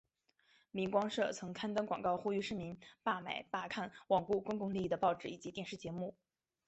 [0.71, 6.15] 明光社曾刊登广告呼吁市民罢买罢看罔顾公众利益的报纸及电视节目。